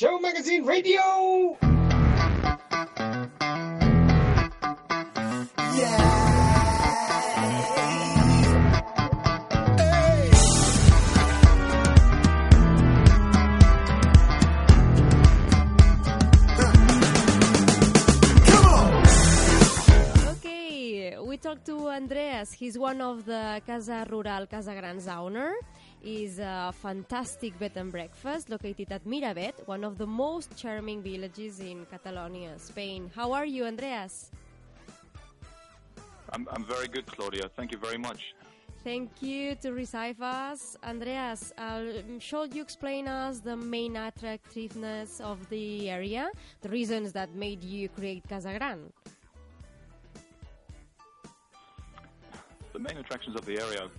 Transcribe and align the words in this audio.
Xoow 0.00 0.18
Magazine 0.18 0.64
Radio! 0.64 1.58
Okay, 20.24 21.18
we 21.20 21.36
talked 21.36 21.66
to 21.66 21.90
Andreas. 21.90 22.52
He's 22.52 22.78
one 22.78 23.02
of 23.02 23.26
the 23.26 23.60
Casa 23.66 24.06
Rural 24.08 24.46
Casa 24.46 24.72
Grans 24.72 25.06
owner. 25.08 25.52
Is 26.02 26.38
a 26.38 26.72
fantastic 26.72 27.58
bed 27.58 27.72
and 27.76 27.92
breakfast 27.92 28.48
located 28.48 28.90
at 28.90 29.04
Miravet, 29.04 29.52
one 29.66 29.84
of 29.84 29.98
the 29.98 30.06
most 30.06 30.56
charming 30.56 31.02
villages 31.02 31.60
in 31.60 31.84
Catalonia, 31.90 32.58
Spain. 32.58 33.10
How 33.14 33.32
are 33.32 33.44
you, 33.44 33.66
Andreas? 33.66 34.30
I'm, 36.32 36.48
I'm 36.52 36.64
very 36.64 36.88
good, 36.88 37.04
Claudia. 37.04 37.50
Thank 37.54 37.72
you 37.72 37.78
very 37.78 37.98
much. 37.98 38.34
Thank 38.82 39.20
you 39.20 39.56
to 39.56 39.72
receive 39.72 40.22
us. 40.22 40.74
Andreas, 40.82 41.52
uh, 41.58 41.82
should 42.18 42.54
you 42.54 42.62
explain 42.62 43.06
us 43.06 43.40
the 43.40 43.56
main 43.56 43.96
attractiveness 43.96 45.20
of 45.20 45.46
the 45.50 45.90
area, 45.90 46.30
the 46.62 46.70
reasons 46.70 47.12
that 47.12 47.34
made 47.34 47.62
you 47.62 47.90
create 47.90 48.26
Casa 48.26 48.56
Gran? 48.56 48.90
The 52.72 52.78
main 52.78 52.96
attractions 52.96 53.36
of 53.36 53.44
the 53.44 53.60
area 53.60 53.82
are 53.82 53.90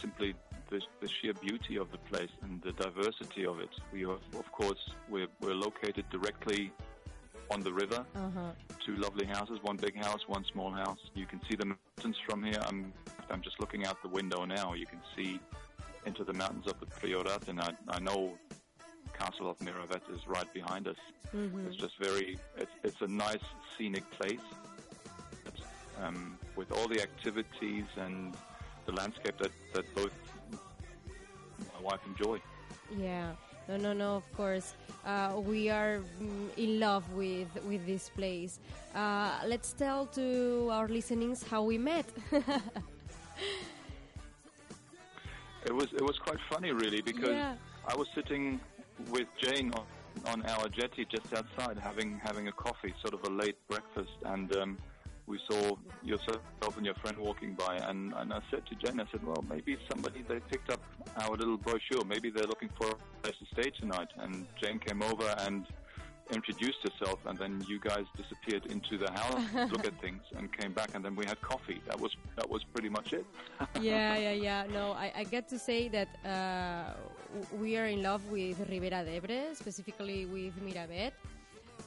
simply 0.00 0.34
the, 0.70 0.80
the 1.00 1.08
sheer 1.08 1.34
beauty 1.34 1.76
of 1.76 1.90
the 1.92 1.98
place 1.98 2.30
and 2.42 2.60
the 2.62 2.72
diversity 2.72 3.46
of 3.46 3.60
it. 3.60 3.70
We 3.92 4.00
have, 4.02 4.20
of 4.38 4.50
course, 4.52 4.90
we're, 5.08 5.28
we're 5.40 5.54
located 5.54 6.04
directly 6.10 6.72
on 7.50 7.60
the 7.60 7.72
river. 7.72 8.04
Uh-huh. 8.14 8.50
Two 8.84 8.96
lovely 8.96 9.26
houses, 9.26 9.58
one 9.62 9.76
big 9.76 9.96
house, 9.96 10.20
one 10.26 10.44
small 10.52 10.72
house. 10.72 10.98
You 11.14 11.26
can 11.26 11.40
see 11.48 11.56
the 11.56 11.66
mountains 11.66 12.16
from 12.28 12.42
here. 12.42 12.60
I'm, 12.66 12.92
I'm 13.30 13.42
just 13.42 13.60
looking 13.60 13.86
out 13.86 14.02
the 14.02 14.08
window 14.08 14.44
now. 14.44 14.74
You 14.74 14.86
can 14.86 15.00
see 15.16 15.40
into 16.04 16.24
the 16.24 16.32
mountains 16.32 16.66
of 16.66 16.78
the 16.80 16.86
Priorat, 16.86 17.48
and 17.48 17.60
I, 17.60 17.70
I 17.88 17.98
know 18.00 18.32
Castle 19.18 19.50
of 19.50 19.58
Miravet 19.58 20.02
is 20.12 20.20
right 20.26 20.52
behind 20.52 20.88
us. 20.88 20.96
It's 21.66 21.76
just 21.76 21.94
very, 22.00 22.38
it's, 22.56 22.70
it's 22.84 23.00
a 23.00 23.08
nice 23.08 23.46
scenic 23.76 24.08
place. 24.12 24.40
Um, 26.02 26.36
with 26.56 26.70
all 26.72 26.88
the 26.88 27.00
activities 27.00 27.86
and 27.96 28.36
the 28.84 28.92
landscape 28.92 29.38
that, 29.38 29.50
that 29.72 29.94
both 29.94 30.12
wife 31.88 32.02
enjoy. 32.06 32.36
Yeah. 32.98 33.32
No, 33.68 33.76
no, 33.76 33.92
no. 33.92 34.14
Of 34.22 34.26
course, 34.36 34.74
uh, 35.04 35.40
we 35.42 35.70
are 35.70 35.98
mm, 36.22 36.48
in 36.56 36.78
love 36.78 37.02
with 37.14 37.50
with 37.66 37.82
this 37.86 38.08
place. 38.18 38.60
Uh, 38.94 39.30
let's 39.52 39.72
tell 39.74 40.06
to 40.18 40.68
our 40.70 40.86
listenings 40.88 41.42
how 41.50 41.62
we 41.70 41.76
met. 41.78 42.06
It 45.66 45.74
was 45.74 45.88
it 45.92 46.02
was 46.10 46.16
quite 46.18 46.38
funny, 46.52 46.70
really, 46.70 47.02
because 47.02 47.34
Yeah. 47.34 47.56
I 47.92 47.94
was 47.96 48.06
sitting 48.14 48.60
with 49.10 49.26
Jane 49.42 49.72
on, 49.74 49.86
on 50.32 50.38
our 50.46 50.68
jetty 50.68 51.04
just 51.10 51.28
outside, 51.34 51.76
having 51.78 52.20
having 52.22 52.46
a 52.46 52.52
coffee, 52.52 52.94
sort 53.02 53.14
of 53.14 53.22
a 53.26 53.32
late 53.42 53.58
breakfast, 53.68 54.16
and 54.24 54.46
um, 54.56 54.78
we 55.26 55.40
saw 55.50 55.76
yourself 56.04 56.40
and 56.76 56.86
your 56.86 56.94
friend 57.02 57.18
walking 57.18 57.54
by, 57.54 57.74
and, 57.88 58.14
and 58.14 58.32
I 58.32 58.40
said 58.50 58.62
to 58.70 58.74
Jane, 58.76 59.00
I 59.00 59.06
said, 59.10 59.22
well, 59.26 59.42
maybe 59.50 59.76
somebody 59.90 60.22
they 60.28 60.38
picked 60.52 60.70
up 60.70 60.80
our 61.16 61.36
little 61.36 61.56
brochure, 61.56 62.04
maybe 62.04 62.30
they're 62.30 62.46
looking 62.46 62.70
for 62.78 62.90
a 62.90 62.96
place 63.22 63.36
to 63.38 63.46
stay 63.52 63.70
tonight, 63.70 64.08
and 64.18 64.46
Jane 64.60 64.78
came 64.78 65.02
over 65.02 65.34
and 65.40 65.66
introduced 66.32 66.78
herself, 66.82 67.18
and 67.26 67.38
then 67.38 67.64
you 67.68 67.78
guys 67.78 68.04
disappeared 68.16 68.66
into 68.66 68.98
the 68.98 69.10
house, 69.12 69.70
look 69.70 69.86
at 69.86 70.00
things, 70.04 70.22
and 70.36 70.52
came 70.52 70.72
back, 70.72 70.90
and 70.94 71.04
then 71.04 71.14
we 71.14 71.24
had 71.24 71.40
coffee. 71.40 71.80
That 71.86 72.00
was 72.00 72.16
that 72.36 72.48
was 72.48 72.64
pretty 72.64 72.88
much 72.88 73.12
it. 73.12 73.26
yeah, 73.80 74.16
yeah, 74.16 74.32
yeah. 74.32 74.64
No, 74.72 74.92
I, 74.92 75.12
I 75.16 75.24
get 75.24 75.48
to 75.48 75.58
say 75.58 75.88
that 75.88 76.08
uh, 76.24 76.94
we 77.60 77.76
are 77.76 77.86
in 77.86 78.02
love 78.02 78.22
with 78.30 78.58
Ribera 78.68 79.04
d'Ebre, 79.04 79.54
specifically 79.54 80.26
with 80.26 80.54
Miravet. 80.64 81.12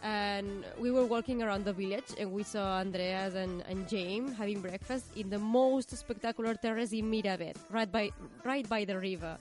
And 0.02 0.64
we 0.80 0.92
were 0.92 1.06
walking 1.06 1.44
around 1.44 1.66
the 1.66 1.74
village, 1.74 2.16
and 2.18 2.32
we 2.32 2.44
saw 2.44 2.80
Andreas 2.80 3.36
and, 3.36 3.64
and 3.68 3.88
James 3.90 4.34
having 4.38 4.62
breakfast 4.62 5.06
in 5.18 5.30
the 5.30 5.38
most 5.40 5.90
spectacular 5.96 6.54
terrace 6.56 6.94
in 6.94 7.12
Miravet, 7.12 7.58
right 7.70 7.92
by 7.92 8.12
right 8.46 8.68
by 8.70 8.86
the 8.86 8.98
river. 8.98 9.38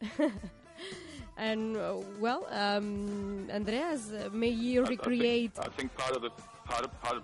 and 1.36 1.76
uh, 1.76 1.96
well, 2.18 2.46
um, 2.50 3.48
Andreas, 3.52 4.10
uh, 4.12 4.28
may 4.32 4.48
you 4.48 4.80
I- 4.80 4.84
I 4.84 4.88
think- 4.88 5.00
recreate? 5.06 5.52
I 5.58 5.68
think, 5.68 5.94
part 5.96 6.16
of 6.16 6.22
the 6.22 6.30
part 6.64 6.84
of 6.84 7.00
part 7.02 7.16
of 7.16 7.22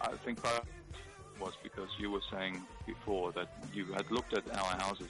I 0.00 0.14
think 0.24 0.42
part 0.42 0.58
of 0.60 0.64
was 1.40 1.54
because 1.62 1.88
you 1.98 2.10
were 2.10 2.22
saying 2.32 2.60
before 2.86 3.30
that 3.32 3.48
you 3.72 3.84
had 3.94 4.10
looked 4.10 4.34
at 4.34 4.44
our 4.56 4.76
houses 4.84 5.08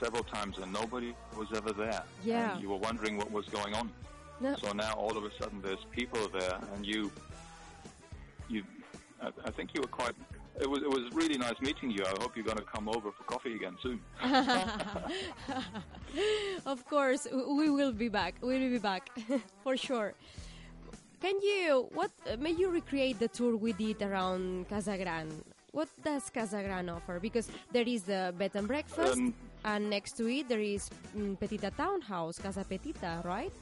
several 0.00 0.24
times 0.24 0.58
and 0.58 0.72
nobody 0.72 1.14
was 1.36 1.48
ever 1.54 1.72
there. 1.72 2.02
Yeah. 2.24 2.52
And 2.52 2.60
you 2.62 2.68
were 2.68 2.76
wondering 2.76 3.16
what 3.16 3.30
was 3.30 3.46
going 3.48 3.74
on. 3.74 3.90
No. 4.40 4.54
So 4.56 4.72
now 4.72 4.92
all 4.94 5.16
of 5.16 5.24
a 5.24 5.30
sudden 5.40 5.60
there's 5.62 5.84
people 5.90 6.28
there, 6.28 6.58
and 6.74 6.86
you, 6.86 7.10
you, 8.48 8.62
I, 9.20 9.30
I 9.44 9.50
think 9.50 9.74
you 9.74 9.80
were 9.80 9.88
quite. 9.88 10.14
It 10.60 10.68
was 10.68 10.82
it 10.82 10.90
was 10.90 11.10
really 11.12 11.38
nice 11.38 11.60
meeting 11.60 11.90
you. 11.90 12.04
I 12.04 12.14
hope 12.20 12.36
you're 12.36 12.44
going 12.44 12.58
to 12.58 12.64
come 12.64 12.88
over 12.88 13.10
for 13.12 13.24
coffee 13.24 13.54
again 13.54 13.76
soon. 13.82 14.00
of 16.66 16.84
course, 16.86 17.26
we 17.32 17.70
will 17.70 17.92
be 17.92 18.08
back. 18.08 18.34
We 18.40 18.58
will 18.58 18.70
be 18.70 18.78
back 18.78 19.10
for 19.62 19.76
sure. 19.76 20.14
Can 21.20 21.34
you? 21.42 21.88
What 21.94 22.10
may 22.38 22.52
you 22.52 22.70
recreate 22.70 23.18
the 23.18 23.28
tour 23.28 23.56
we 23.56 23.72
did 23.72 24.02
around 24.02 24.68
Casa 24.68 24.96
Gran? 24.96 25.28
What 25.72 25.88
does 26.02 26.30
Casa 26.30 26.62
Gran 26.62 26.88
offer? 26.88 27.20
Because 27.20 27.50
there 27.72 27.86
is 27.86 28.04
the 28.04 28.32
bed 28.38 28.52
and 28.54 28.66
breakfast, 28.66 29.18
Um, 29.18 29.34
and 29.64 29.90
next 29.90 30.16
to 30.16 30.26
it 30.28 30.48
there 30.48 30.60
is 30.62 30.88
mm, 31.16 31.36
Petita 31.38 31.70
Townhouse, 31.76 32.38
Casa 32.38 32.64
Petita, 32.64 33.22
right? 33.24 33.52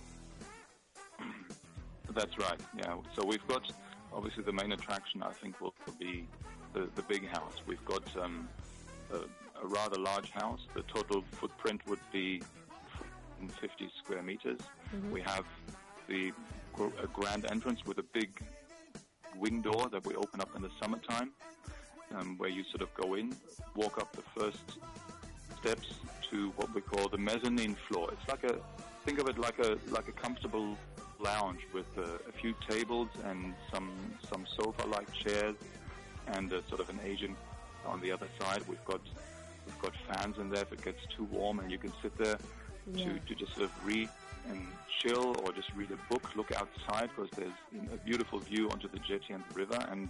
That's 2.14 2.38
right. 2.38 2.60
Yeah. 2.78 2.96
So 3.14 3.24
we've 3.26 3.46
got 3.46 3.70
obviously 4.12 4.42
the 4.44 4.52
main 4.52 4.72
attraction. 4.72 5.22
I 5.22 5.32
think 5.32 5.60
will 5.60 5.74
be 5.98 6.26
the 6.72 6.88
the 6.94 7.02
big 7.02 7.28
house. 7.28 7.60
We've 7.66 7.84
got 7.84 8.04
um, 8.16 8.48
a, 9.12 9.16
a 9.16 9.66
rather 9.66 9.98
large 9.98 10.30
house. 10.30 10.60
The 10.74 10.82
total 10.82 11.24
footprint 11.32 11.82
would 11.86 12.00
be 12.12 12.42
50 13.60 13.90
square 14.02 14.22
meters. 14.22 14.60
We 15.12 15.20
have 15.22 15.44
the 16.08 16.32
a 16.78 17.06
grand 17.06 17.46
entrance 17.50 17.84
with 17.86 17.98
a 17.98 18.02
big 18.02 18.30
wing 19.36 19.62
door 19.62 19.88
that 19.90 20.06
we 20.06 20.14
open 20.14 20.40
up 20.40 20.54
in 20.54 20.62
the 20.62 20.70
summertime, 20.80 21.30
um, 22.14 22.36
where 22.38 22.50
you 22.50 22.64
sort 22.64 22.82
of 22.82 22.94
go 22.94 23.14
in, 23.14 23.34
walk 23.74 23.98
up 23.98 24.14
the 24.14 24.22
first 24.38 24.78
steps 25.60 25.88
to 26.30 26.50
what 26.56 26.74
we 26.74 26.80
call 26.80 27.08
the 27.08 27.18
mezzanine 27.18 27.76
floor. 27.88 28.10
It's 28.12 28.28
like 28.28 28.44
a 28.44 28.58
think 29.04 29.18
of 29.18 29.28
it 29.28 29.38
like 29.38 29.58
a 29.58 29.78
like 29.90 30.08
a 30.08 30.12
comfortable 30.12 30.76
lounge 31.20 31.60
with 31.72 31.86
uh, 31.98 32.02
a 32.28 32.32
few 32.40 32.54
tables 32.68 33.08
and 33.24 33.54
some 33.72 33.90
some 34.30 34.46
sofa-like 34.58 35.12
chairs 35.12 35.56
and 36.28 36.52
uh, 36.52 36.60
sort 36.68 36.80
of 36.80 36.88
an 36.90 37.00
Asian 37.04 37.36
on 37.84 38.00
the 38.00 38.10
other 38.12 38.28
side. 38.40 38.62
We've 38.68 38.84
got 38.84 39.00
we've 39.66 39.78
got 39.80 39.92
fans 40.08 40.38
in 40.38 40.50
there 40.50 40.62
if 40.62 40.72
it 40.72 40.82
gets 40.84 41.00
too 41.16 41.24
warm, 41.24 41.58
and 41.60 41.70
you 41.70 41.78
can 41.78 41.92
sit 42.02 42.16
there 42.18 42.38
Yeah. 42.94 43.04
to, 43.04 43.18
to 43.28 43.34
just 43.34 43.52
sort 43.54 43.64
of 43.64 43.72
read 43.86 44.08
and 44.48 44.66
chill 45.00 45.34
or 45.42 45.52
just 45.52 45.70
read 45.74 45.90
a 45.90 45.98
book, 46.12 46.24
look 46.36 46.52
outside 46.52 47.10
because 47.14 47.30
there's 47.36 47.58
a 47.92 47.96
beautiful 47.96 48.38
view 48.38 48.68
onto 48.70 48.88
the 48.88 49.00
jetty 49.00 49.32
and 49.32 49.42
the 49.50 49.54
river. 49.58 49.78
And 49.90 50.08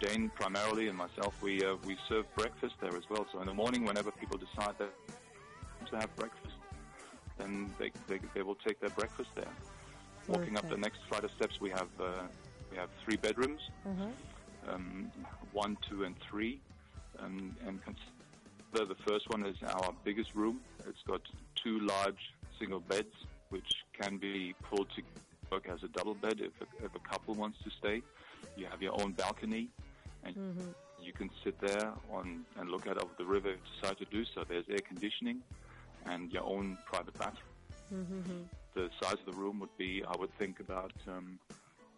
Jane 0.00 0.30
primarily 0.34 0.86
and 0.88 0.96
myself, 0.96 1.34
we 1.42 1.62
uh, 1.64 1.76
we 1.86 1.96
serve 2.08 2.24
breakfast 2.36 2.74
there 2.80 2.96
as 2.96 3.06
well. 3.10 3.26
So 3.32 3.40
in 3.40 3.46
the 3.46 3.54
morning, 3.54 3.84
whenever 3.84 4.10
people 4.12 4.38
decide 4.38 4.74
that 4.78 4.92
to 5.90 5.96
have 5.96 6.14
breakfast, 6.16 6.54
then 7.38 7.72
they, 7.78 7.90
they, 8.06 8.20
they 8.34 8.42
will 8.42 8.54
take 8.66 8.78
their 8.80 8.90
breakfast 8.90 9.30
there. 9.34 9.52
Walking 10.28 10.56
up 10.56 10.68
the 10.68 10.76
next 10.76 11.00
flight 11.08 11.24
of 11.24 11.30
steps, 11.32 11.60
we 11.60 11.70
have 11.70 11.88
uh, 12.00 12.22
we 12.70 12.76
have 12.76 12.88
three 13.04 13.16
bedrooms, 13.16 13.60
Uh-huh. 13.86 14.72
um, 14.74 15.10
one, 15.52 15.76
two, 15.88 16.04
and 16.04 16.14
three. 16.20 16.60
Um, 17.18 17.56
and 17.66 17.80
consider 17.84 18.86
the 18.94 19.00
first 19.06 19.28
one 19.28 19.44
is 19.44 19.56
our 19.62 19.92
biggest 20.04 20.34
room. 20.34 20.60
It's 20.86 21.02
got 21.06 21.20
two 21.56 21.80
large 21.80 22.32
single 22.58 22.80
beds, 22.80 23.14
which 23.50 23.70
can 24.00 24.16
be 24.18 24.54
pulled 24.62 24.88
to 24.96 25.02
work 25.50 25.68
as 25.68 25.82
a 25.82 25.88
double 25.88 26.14
bed 26.14 26.40
if 26.40 26.52
a, 26.60 26.84
if 26.84 26.94
a 26.94 27.00
couple 27.00 27.34
wants 27.34 27.58
to 27.64 27.70
stay. 27.70 28.00
You 28.56 28.66
have 28.66 28.80
your 28.80 28.98
own 29.02 29.12
balcony, 29.12 29.68
and 30.24 30.36
you 31.02 31.12
can 31.12 31.30
sit 31.42 31.60
there 31.60 31.92
on 32.12 32.44
and 32.58 32.70
look 32.70 32.86
out 32.86 32.98
over 33.02 33.12
the 33.18 33.24
river 33.24 33.48
if 33.50 33.56
you 33.56 33.80
decide 33.80 33.98
to 33.98 34.04
do 34.06 34.24
so. 34.24 34.44
There's 34.48 34.64
air 34.70 34.78
conditioning 34.86 35.42
and 36.06 36.30
your 36.32 36.44
own 36.44 36.78
private 36.86 37.14
bathroom. 37.18 38.48
The 38.74 38.88
size 39.02 39.14
of 39.26 39.34
the 39.34 39.40
room 39.40 39.58
would 39.60 39.76
be, 39.76 40.02
I 40.06 40.16
would 40.16 40.36
think, 40.38 40.60
about 40.60 40.92
um, 41.08 41.38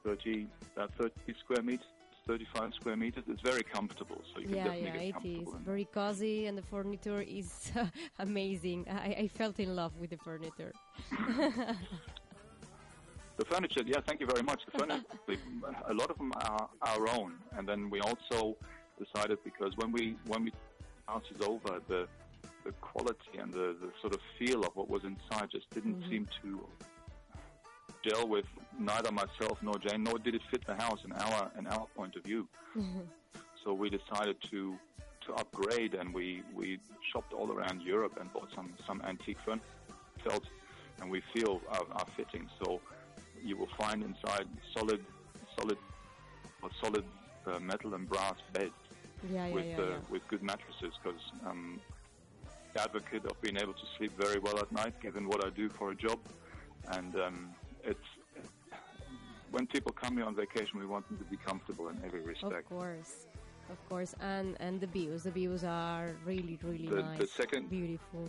30, 0.05 0.47
about 0.77 0.91
30 0.99 1.13
square 1.41 1.63
meters, 1.63 1.87
35 2.27 2.75
square 2.75 2.97
meters. 2.97 3.25
It's 3.29 3.43
very 3.43 3.63
comfortable, 3.63 4.23
so 4.33 4.41
you 4.41 4.47
can 4.47 4.55
Yeah, 4.57 4.65
definitely 4.65 4.91
yeah, 4.91 4.97
get 5.13 5.25
it 5.25 5.29
is 5.29 5.55
very 5.65 5.85
cozy, 5.85 6.47
and 6.47 6.57
the 6.59 6.63
furniture 6.63 7.21
is 7.21 7.71
amazing. 8.19 8.87
I, 8.91 9.15
I 9.25 9.29
felt 9.29 9.61
in 9.61 9.77
love 9.77 9.97
with 9.97 10.11
the 10.11 10.17
furniture. 10.19 10.73
The 13.39 13.45
furniture, 13.47 13.83
yeah, 13.87 14.01
thank 14.07 14.21
you 14.21 14.27
very 14.27 14.43
much. 14.43 14.63
The 14.67 14.73
furniture, 14.79 15.07
a 15.89 15.95
lot 15.95 16.11
of 16.11 16.19
them 16.19 16.33
are 16.37 16.69
our 16.83 17.09
own, 17.09 17.35
and 17.57 17.67
then 17.67 17.91
we 17.91 18.01
also 18.01 18.57
decided 18.99 19.39
because 19.43 19.73
when 19.77 19.91
we 19.91 20.17
when 20.27 20.45
we 20.45 20.53
houses 21.09 21.39
over, 21.41 21.81
the 21.89 22.07
the 22.65 22.73
quality 22.81 23.39
and 23.39 23.53
the, 23.53 23.77
the 23.81 23.91
sort 24.01 24.15
of 24.15 24.21
feel 24.39 24.61
of 24.65 24.75
what 24.77 24.89
was 24.89 25.03
inside 25.05 25.49
just 25.51 25.69
didn't 25.71 26.01
Mhm. 26.01 26.09
seem 26.11 26.27
to 26.43 26.67
gel 28.05 28.27
with 28.29 28.47
neither 28.79 29.13
myself 29.13 29.63
nor 29.63 29.75
Jane, 29.79 30.03
nor 30.03 30.19
did 30.19 30.35
it 30.35 30.43
fit 30.51 30.65
the 30.67 30.75
house 30.75 31.01
in 31.05 31.13
our 31.13 31.51
in 31.59 31.67
our 31.67 31.87
point 31.95 32.17
of 32.17 32.23
view. 32.25 32.49
So 33.65 33.73
we 33.75 33.89
decided 33.91 34.37
to 34.51 34.77
to 35.27 35.35
upgrade, 35.35 35.95
and 35.95 36.13
we 36.13 36.43
we 36.53 36.81
shopped 37.13 37.33
all 37.33 37.53
around 37.53 37.83
Europe 37.83 38.15
and 38.21 38.33
bought 38.33 38.49
some 38.57 38.73
some 38.87 39.01
antique 39.03 39.39
furniture, 39.45 39.65
felt, 40.25 40.45
and 41.01 41.11
we 41.11 41.21
feel 41.33 41.61
are, 41.69 41.87
are 41.93 42.07
fitting. 42.17 42.49
So 42.61 42.81
you 43.45 43.57
will 43.57 43.71
find 43.83 44.03
inside 44.03 44.47
solid 44.77 45.01
solid 45.57 45.79
or 46.63 46.71
solid 46.83 47.05
uh, 47.47 47.59
metal 47.61 47.95
and 47.95 48.09
brass 48.09 48.35
beds 48.53 48.73
yeah, 49.31 49.47
yeah, 49.47 49.55
with 49.55 49.67
yeah, 49.67 49.81
uh, 49.81 49.99
with 50.11 50.23
good 50.29 50.43
mattresses 50.43 50.93
because 51.03 51.21
um, 51.47 51.81
advocate 52.77 53.25
of 53.27 53.41
being 53.41 53.57
able 53.57 53.73
to 53.75 53.87
sleep 53.97 54.13
very 54.19 54.39
well 54.39 54.59
at 54.59 54.71
night, 54.73 54.95
given 55.01 55.29
what 55.29 55.45
I 55.45 55.51
do 55.51 55.69
for 55.69 55.91
a 55.91 55.95
job, 55.95 56.19
and 56.93 57.15
um, 57.17 57.51
it's 57.85 57.99
when 59.51 59.67
people 59.67 59.93
come 59.93 60.17
here 60.17 60.25
on 60.25 60.35
vacation, 60.35 60.79
we 60.79 60.87
want 60.87 61.07
them 61.09 61.19
to 61.19 61.25
be 61.25 61.37
comfortable 61.37 61.89
in 61.89 62.01
every 62.05 62.21
respect. 62.21 62.53
Of 62.55 62.69
course, 62.69 63.27
of 63.71 63.89
course, 63.89 64.15
and 64.21 64.57
and 64.61 64.81
the 64.81 64.87
views. 64.87 65.23
The 65.25 65.31
views 65.31 65.65
are 65.65 66.11
really, 66.25 66.59
really 66.63 66.87
The- 66.89 67.03
nice. 67.03 67.19
the 67.19 67.27
second- 67.27 67.69
beautiful. 67.71 68.29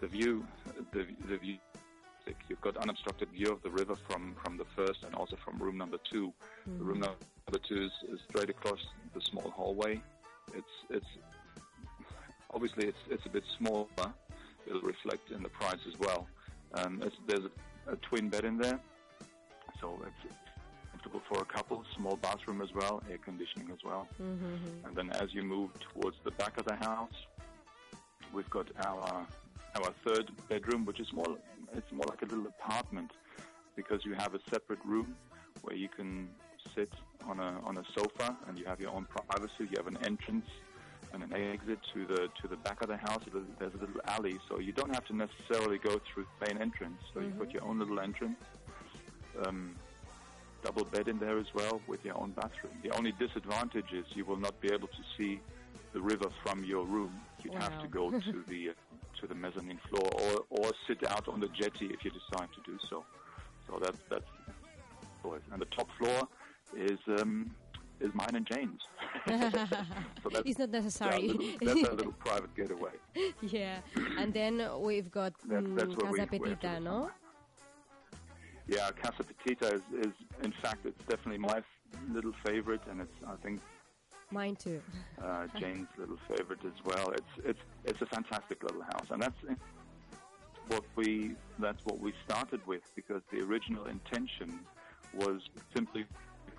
The 0.00 0.06
view, 0.08 0.46
the 0.92 1.06
the 1.28 1.36
view. 1.38 1.58
like, 2.26 2.36
You've 2.48 2.60
got 2.60 2.76
unobstructed 2.78 3.28
view 3.30 3.50
of 3.52 3.62
the 3.62 3.70
river 3.70 3.94
from, 4.08 4.34
from 4.42 4.56
the 4.56 4.64
first 4.76 5.04
and 5.04 5.14
also 5.14 5.36
from 5.44 5.58
room 5.58 5.76
number 5.76 5.98
2 6.10 6.32
Mm-hmm. 6.32 6.78
The 6.78 6.84
room 6.84 7.00
number 7.00 7.58
two 7.68 7.84
is, 7.88 7.92
is 8.12 8.20
straight 8.30 8.48
across 8.48 8.80
the 9.14 9.20
small 9.20 9.50
hallway. 9.50 10.00
It's 10.54 10.74
it's 10.88 11.10
obviously 12.54 12.86
it's 12.86 12.98
it's 13.10 13.26
a 13.26 13.28
bit 13.28 13.44
smaller. 13.58 13.88
It'll 14.66 14.80
reflect 14.80 15.30
in 15.30 15.42
the 15.42 15.48
price 15.48 15.80
as 15.86 15.98
well. 15.98 16.26
Um, 16.74 17.02
there's 17.26 17.44
a, 17.44 17.92
a 17.92 17.96
twin 17.96 18.30
bed 18.30 18.44
in 18.44 18.56
there, 18.56 18.80
so 19.80 20.00
it's 20.06 20.34
comfortable 20.90 21.22
for 21.28 21.42
a 21.42 21.44
couple. 21.44 21.84
Small 21.96 22.16
bathroom 22.16 22.62
as 22.62 22.72
well, 22.74 23.02
air 23.10 23.18
conditioning 23.18 23.70
as 23.70 23.78
well. 23.84 24.08
Mm-hmm. 24.20 24.86
And 24.86 24.96
then 24.96 25.10
as 25.10 25.34
you 25.34 25.42
move 25.42 25.70
towards 25.92 26.16
the 26.24 26.30
back 26.32 26.58
of 26.58 26.64
the 26.64 26.76
house, 26.76 27.26
we've 28.32 28.48
got 28.50 28.66
our 28.86 29.26
our 29.76 29.92
third 30.06 30.30
bedroom, 30.48 30.84
which 30.84 31.00
is 31.00 31.12
more 31.12 31.36
it's 31.74 31.92
more 31.92 32.06
like 32.08 32.22
a 32.22 32.26
little 32.26 32.46
apartment 32.46 33.10
because 33.76 34.04
you 34.04 34.14
have 34.14 34.34
a 34.34 34.40
separate 34.50 34.78
room 34.84 35.16
where 35.62 35.76
you 35.76 35.88
can 35.88 36.28
sit 36.74 36.92
on 37.26 37.40
a 37.40 37.60
on 37.64 37.76
a 37.76 37.84
sofa 37.94 38.36
and 38.48 38.58
you 38.58 38.64
have 38.64 38.80
your 38.80 38.90
own 38.90 39.06
privacy. 39.28 39.68
You 39.70 39.76
have 39.76 39.88
an 39.88 39.98
entrance 40.04 40.46
and 41.14 41.22
an 41.22 41.32
exit 41.32 41.78
to 41.94 42.04
the 42.06 42.28
to 42.42 42.48
the 42.48 42.56
back 42.56 42.82
of 42.82 42.88
the 42.88 42.96
house. 42.96 43.22
There's- 43.32 43.72
a 43.74 43.78
little 43.78 44.00
alley, 44.06 44.38
so 44.48 44.58
you 44.58 44.72
don't 44.72 44.92
have 44.94 45.06
to 45.06 45.16
necessarily 45.16 45.78
go 45.78 45.98
through 46.00 46.26
the 46.40 46.46
main 46.46 46.60
entrance. 46.60 47.00
So 47.12 47.20
you've 47.20 47.38
got 47.38 47.52
your 47.52 47.64
own 47.64 47.78
little 47.78 48.00
entrance. 48.00 48.38
Um, 49.46 49.74
double 50.62 50.84
bed 50.84 51.08
in 51.08 51.18
there 51.18 51.38
as 51.38 51.46
well 51.54 51.80
with 51.86 52.04
your 52.04 52.16
own 52.18 52.30
bathroom. 52.32 52.72
The 52.82 52.90
only 52.90 53.12
disadvantage 53.12 53.92
is 53.92 54.04
you 54.14 54.24
will 54.24 54.38
not 54.38 54.58
be 54.60 54.72
able 54.72 54.88
to 54.88 55.02
see 55.16 55.40
the 55.92 56.00
river 56.00 56.28
from 56.42 56.64
your 56.64 56.84
room. 56.84 57.12
You'd 57.42 57.54
have 57.54 57.80
to 57.82 57.88
go 57.88 58.10
to 58.32 58.44
the 58.48 58.70
uh, 58.70 58.72
to 59.20 59.26
the 59.26 59.34
mezzanine 59.34 59.80
floor 59.88 60.08
or 60.24 60.44
or 60.50 60.72
sit 60.86 61.04
out 61.08 61.28
on 61.28 61.40
the 61.40 61.48
jetty 61.48 61.86
if 61.86 62.04
you 62.04 62.10
decide 62.10 62.48
to 62.54 62.60
do 62.70 62.78
so. 62.90 63.04
So 63.66 63.78
that's 63.80 64.00
that's 64.10 64.24
and 65.52 65.60
the 65.60 65.66
top 65.66 65.88
floor 65.98 66.28
is 66.76 66.98
um, 67.18 67.50
is 68.00 68.10
mine 68.14 68.34
and 68.34 68.46
Jane's. 68.46 68.80
so 69.28 70.28
that's, 70.30 70.42
it's 70.46 70.58
not 70.58 70.72
that's, 70.72 70.84
necessary. 70.84 71.16
a 71.16 71.32
little, 71.32 71.58
that's 71.60 71.88
a 71.88 71.94
little 71.94 72.12
private 72.18 72.54
getaway. 72.54 72.90
yeah, 73.42 73.78
and 74.18 74.32
then 74.32 74.66
we've 74.80 75.10
got 75.10 75.32
That's- 75.46 75.64
mm, 75.64 75.76
that's 75.78 75.94
Casa 75.94 76.28
we 76.30 76.38
Petita, 76.38 76.82
no? 76.82 77.10
Yeah, 78.66 78.90
Casa 79.02 79.22
Petita 79.24 79.74
is, 79.74 79.82
is 80.06 80.12
in 80.42 80.52
fact 80.62 80.86
it's 80.86 81.04
definitely 81.06 81.38
my 81.38 81.58
f- 81.58 81.64
little 82.12 82.32
favorite, 82.46 82.80
and 82.90 83.00
it's 83.00 83.16
I 83.26 83.36
think 83.42 83.60
Mine 84.30 84.56
too. 84.56 84.80
uh, 85.24 85.46
Jane's 85.58 85.86
little 85.98 86.18
favorite 86.28 86.60
as 86.64 86.84
well. 86.84 87.10
It's 87.10 87.44
it's 87.44 87.60
it's 87.84 88.02
a 88.02 88.06
fantastic 88.06 88.62
little 88.62 88.82
house, 88.82 89.08
and 89.10 89.22
that's 89.22 89.36
what 90.68 90.84
we 90.96 91.36
that's 91.58 91.84
what 91.84 92.00
we 92.00 92.12
started 92.26 92.66
with 92.66 92.82
because 92.96 93.22
the 93.30 93.40
original 93.42 93.84
intention 93.86 94.58
was 95.14 95.42
simply 95.74 96.06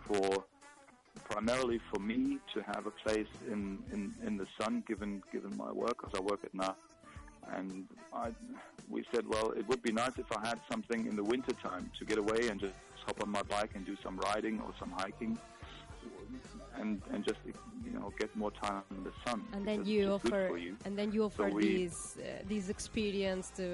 for 0.03 0.45
primarily 1.23 1.79
for 1.91 1.99
me 1.99 2.39
to 2.53 2.61
have 2.61 2.85
a 2.85 2.91
place 2.91 3.27
in, 3.47 3.79
in, 3.91 4.13
in 4.25 4.37
the 4.37 4.47
sun 4.59 4.83
given 4.87 5.21
given 5.31 5.55
my 5.57 5.71
work 5.71 5.97
because 6.01 6.13
I 6.15 6.21
work 6.21 6.41
at 6.43 6.53
night 6.53 6.75
and 7.53 7.85
I 8.13 8.29
we 8.89 9.03
said 9.13 9.25
well 9.27 9.51
it 9.51 9.67
would 9.67 9.81
be 9.81 9.91
nice 9.91 10.11
if 10.17 10.29
I 10.35 10.45
had 10.47 10.59
something 10.69 11.05
in 11.07 11.15
the 11.15 11.23
winter 11.23 11.53
time 11.63 11.89
to 11.99 12.05
get 12.05 12.17
away 12.17 12.47
and 12.49 12.59
just 12.59 12.73
hop 13.05 13.21
on 13.23 13.29
my 13.29 13.43
bike 13.43 13.71
and 13.75 13.85
do 13.85 13.95
some 14.03 14.17
riding 14.17 14.59
or 14.61 14.71
some 14.79 14.91
hiking 14.91 15.37
and 16.79 17.01
and 17.11 17.23
just 17.23 17.39
you 17.85 17.91
know 17.91 18.11
get 18.19 18.35
more 18.35 18.51
time 18.51 18.83
in 18.97 19.03
the 19.03 19.11
sun 19.25 19.43
And 19.53 19.65
then 19.67 19.85
you 19.85 20.13
it's 20.13 20.23
just 20.23 20.23
good 20.23 20.45
offer, 20.47 20.57
you. 20.57 20.75
and 20.85 20.97
then 20.97 21.11
you 21.11 21.23
offer 21.23 21.49
we- 21.49 21.85
this 21.85 22.17
uh, 22.17 22.43
this 22.49 22.69
experience 22.69 23.51
to 23.59 23.69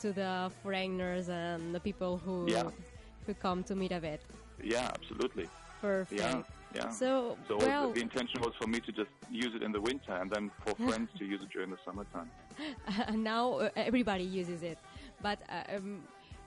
to 0.00 0.12
the 0.12 0.50
foreigners 0.62 1.28
and 1.28 1.74
the 1.74 1.80
people 1.80 2.18
who 2.24 2.46
Yeah. 2.50 2.70
who 3.26 3.34
come 3.34 3.62
to 3.64 3.74
Miravet. 3.74 4.20
yeah 4.62 4.88
absolutely 4.98 5.46
Perfect. 5.80 6.20
yeah 6.20 6.42
yeah 6.74 6.90
So, 6.90 7.36
So 7.48 7.56
well, 7.56 7.92
the 7.92 8.00
intention 8.00 8.40
was 8.40 8.52
for 8.60 8.68
me 8.68 8.80
to 8.80 8.92
just 8.92 9.10
use 9.30 9.52
it 9.54 9.62
in 9.62 9.72
the 9.72 9.80
winter, 9.80 10.12
and 10.12 10.30
then 10.30 10.50
for 10.64 10.74
friends 10.74 11.08
to 11.18 11.24
use 11.24 11.40
it 11.42 11.50
during 11.50 11.70
the 11.70 11.78
summertime. 11.84 12.30
and 13.06 13.24
now 13.34 13.44
uh, 13.58 13.70
everybody 13.76 14.24
uses 14.24 14.62
it. 14.62 14.78
But 15.22 15.38
uh, 15.48 15.76
um, 15.76 16.02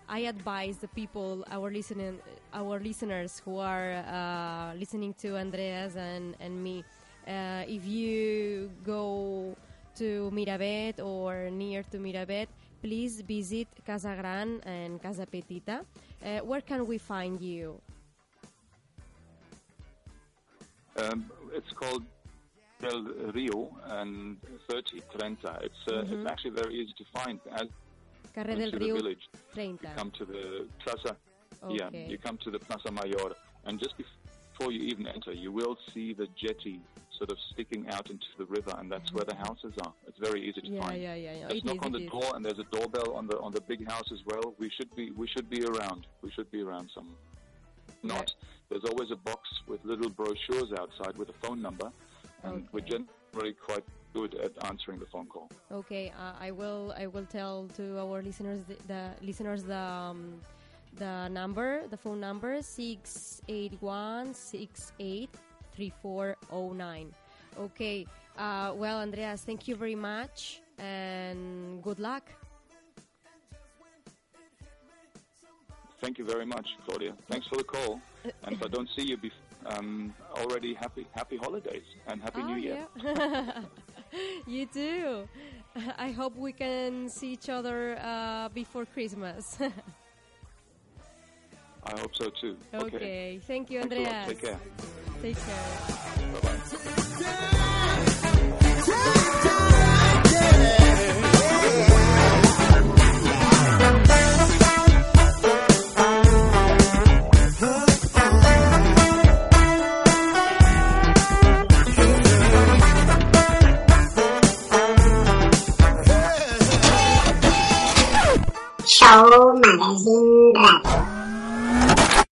I 0.08 0.20
advise 0.30 0.78
the 0.78 0.88
people, 0.90 1.44
our 1.50 1.72
listening, 1.72 2.20
our 2.54 2.80
listeners 2.80 3.42
who 3.44 3.58
are 3.58 4.04
uh, 4.06 4.74
listening 4.78 5.14
to 5.26 5.38
Andreas 5.38 5.96
and 5.96 6.36
and 6.40 6.62
me, 6.64 6.84
uh, 7.28 7.64
if 7.68 7.86
you 7.86 8.70
go 8.84 9.56
to 9.96 10.30
Miravet 10.34 11.00
or 11.00 11.50
near 11.50 11.84
to 11.92 11.98
Miravet, 11.98 12.48
please 12.82 13.22
visit 13.22 13.68
Casa 13.86 14.16
Gran 14.20 14.62
and 14.66 15.02
Casa 15.02 15.26
Petita. 15.26 15.82
Uh, 16.24 16.40
where 16.46 16.62
can 16.62 16.86
we 16.88 16.98
find 16.98 17.40
you? 17.42 17.80
Um, 20.98 21.32
it's 21.54 21.72
called 21.72 22.04
Del 22.80 23.04
Rio 23.34 23.70
and 23.86 24.38
30 24.70 25.02
Trenta. 25.16 25.60
It's 25.64 25.76
uh, 25.88 25.92
Mm-hmm. 26.02 26.14
it's 26.22 26.32
actually 26.32 26.52
very 26.52 26.76
easy 26.76 26.94
to 26.98 27.06
find. 27.14 27.40
As 27.54 27.68
Carre 28.34 28.56
del 28.56 28.72
Rio 28.80 28.96
village, 28.96 29.30
30. 29.56 29.68
you 29.68 29.78
come 29.96 30.12
to 30.12 30.26
the 30.26 30.68
Plaza. 30.84 31.16
Yeah, 31.70 31.90
you 31.92 32.18
come 32.18 32.38
to 32.38 32.50
the 32.52 32.60
Plaza 32.60 32.92
Mayor, 32.92 33.32
and 33.66 33.78
just 33.80 33.96
before 33.98 34.72
you 34.72 34.80
even 34.82 35.06
enter, 35.08 35.32
you 35.32 35.52
will 35.52 35.78
see 35.94 36.14
the 36.14 36.28
jetty 36.36 36.80
sort 37.18 37.30
of 37.32 37.38
sticking 37.52 37.88
out 37.90 38.10
into 38.10 38.26
the 38.40 38.46
river, 38.46 38.74
and 38.80 38.92
that's 38.92 39.14
where 39.14 39.26
the 39.26 39.36
houses 39.36 39.74
are. 39.84 39.94
It's 40.08 40.18
very 40.18 40.42
easy 40.48 40.62
to 40.62 40.68
Yeah, 40.68 40.82
find. 40.82 41.02
yeah, 41.02 41.14
yeah, 41.14 41.34
yeah. 41.34 41.48
Just 41.50 41.58
It 41.58 41.66
knock 41.66 41.76
is, 41.76 41.86
on 41.86 41.92
the 41.92 42.00
is. 42.06 42.10
door, 42.10 42.36
and 42.36 42.44
there's 42.44 42.58
a 42.60 42.64
doorbell 42.72 43.14
on 43.14 43.28
the 43.28 43.38
on 43.40 43.52
the 43.52 43.62
big 43.62 43.88
house 43.88 44.10
as 44.12 44.22
well. 44.26 44.56
We 44.58 44.70
should 44.76 44.94
be 44.96 45.12
we 45.12 45.28
should 45.28 45.50
be 45.50 45.64
around. 45.64 46.08
We 46.24 46.32
should 46.32 46.50
be 46.52 46.62
around 46.62 46.90
some. 46.96 47.10
Not. 48.04 48.34
There's 48.70 48.84
always 48.86 49.12
a 49.12 49.16
box 49.16 49.42
with 49.68 49.84
little 49.86 50.10
brochures 50.10 50.72
outside 50.78 51.18
with 51.18 51.30
a 51.30 51.34
phone 51.46 51.62
number, 51.62 51.92
and 52.44 52.68
we're 52.72 52.80
Okay. 52.82 52.98
generally 53.34 53.54
quite 53.54 53.84
good 54.14 54.36
at 54.36 54.52
answering 54.66 55.00
the 55.00 55.06
phone 55.06 55.28
call. 55.28 55.50
Okay, 55.72 56.12
uh, 56.18 56.34
I 56.40 56.52
will. 56.52 56.94
I 56.98 57.08
will 57.08 57.26
tell 57.26 57.68
to 57.78 58.00
our 58.00 58.22
listeners 58.22 58.60
the, 58.68 58.76
the 58.88 59.04
listeners 59.22 59.64
the 59.64 59.78
um, 59.78 60.40
the 60.98 61.28
number, 61.30 61.88
the 61.90 61.98
phone 61.98 62.20
number 62.20 62.62
six 62.62 63.42
eight 63.48 63.74
one 63.82 64.34
six 64.34 64.92
eight 65.00 65.30
three 65.74 65.94
four 66.02 66.36
zero 66.50 66.74
nine. 66.74 67.14
Okay. 67.60 68.06
Uh, 68.38 68.72
well, 68.76 69.00
Andreas, 69.00 69.42
thank 69.44 69.68
you 69.68 69.76
very 69.76 69.96
much, 69.96 70.62
and 70.80 71.84
good 71.84 72.00
luck. 72.00 72.24
Thank 76.02 76.18
you 76.18 76.26
very 76.26 76.46
much, 76.46 76.68
Claudia. 76.86 77.14
Thanks 77.30 77.48
for 77.48 77.58
the 77.58 77.64
call. 77.64 78.02
And 78.44 78.56
if 78.56 78.64
I 78.64 78.68
don't 78.68 78.90
see 78.96 79.04
you, 79.04 79.18
bef- 79.18 79.32
um, 79.68 80.14
already 80.36 80.74
happy 80.74 81.06
happy 81.12 81.38
holidays 81.38 81.84
and 82.08 82.22
happy 82.22 82.42
oh, 82.42 82.48
New 82.48 82.56
Year. 82.56 82.88
yeah. 83.04 83.62
you 84.48 84.66
too. 84.66 85.30
I 85.98 86.12
hope 86.12 86.36
we 86.36 86.52
can 86.54 87.08
see 87.08 87.32
each 87.34 87.50
other 87.50 87.98
uh, 88.02 88.50
before 88.50 88.86
Christmas. 88.86 89.58
I 91.84 92.00
hope 92.00 92.16
so 92.16 92.30
too. 92.42 92.58
okay. 92.74 93.40
Thank 93.48 93.70
you, 93.72 93.82
Thanks 93.82 93.96
a 93.96 94.00
lot. 94.00 94.08
Andreas. 94.14 94.28
Take 94.28 94.42
care. 94.42 94.60
Take 95.22 95.38
care. 95.38 95.66
Bye 96.34 96.58
bye. 97.22 97.52